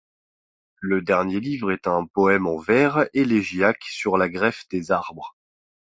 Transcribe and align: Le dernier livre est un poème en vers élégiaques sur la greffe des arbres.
Le 0.79 1.03
dernier 1.03 1.39
livre 1.39 1.71
est 1.71 1.85
un 1.85 2.07
poème 2.07 2.47
en 2.47 2.57
vers 2.57 3.05
élégiaques 3.13 3.83
sur 3.83 4.17
la 4.17 4.29
greffe 4.29 4.67
des 4.69 4.89
arbres. 4.91 5.35